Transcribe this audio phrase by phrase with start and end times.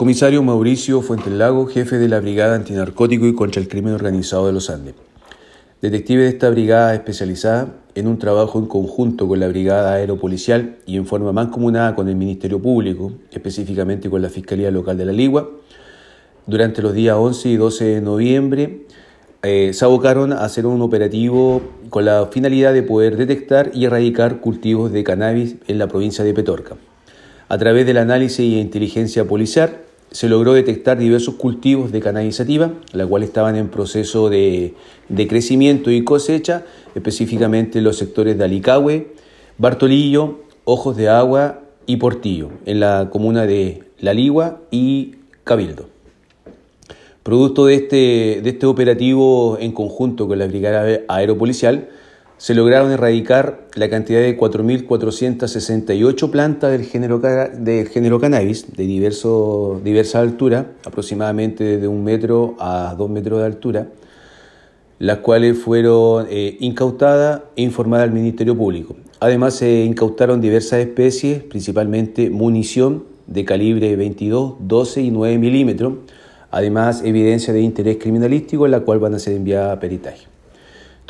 [0.00, 4.70] Comisario Mauricio Fuentelago, jefe de la Brigada Antinarcótico y contra el Crimen Organizado de los
[4.70, 4.94] Andes.
[5.82, 10.96] Detective de esta brigada especializada, en un trabajo en conjunto con la Brigada Aeropolicial y
[10.96, 15.50] en forma mancomunada con el Ministerio Público, específicamente con la Fiscalía Local de la Ligua,
[16.46, 18.86] durante los días 11 y 12 de noviembre
[19.42, 21.60] eh, se abocaron a hacer un operativo
[21.90, 26.32] con la finalidad de poder detectar y erradicar cultivos de cannabis en la provincia de
[26.32, 26.76] Petorca.
[27.50, 29.80] A través del análisis y inteligencia policial,
[30.10, 34.74] se logró detectar diversos cultivos de cannabis sativa, la cual estaban en proceso de,
[35.08, 36.64] de, crecimiento y cosecha,
[36.94, 39.14] específicamente en los sectores de Alicahue,
[39.58, 45.86] Bartolillo, Ojos de Agua y Portillo, en la comuna de La Ligua y Cabildo.
[47.22, 51.88] Producto de este, de este operativo en conjunto con la Brigada Aeropolicial,
[52.40, 59.78] se lograron erradicar la cantidad de 4.468 plantas del género, del género cannabis de diverso,
[59.84, 63.88] diversa altura, aproximadamente de un metro a dos metros de altura,
[64.98, 68.96] las cuales fueron eh, incautadas e informadas al Ministerio Público.
[69.20, 75.92] Además, se incautaron diversas especies, principalmente munición de calibre 22, 12 y 9 milímetros,
[76.50, 80.39] además evidencia de interés criminalístico, en la cual van a ser enviadas a peritaje.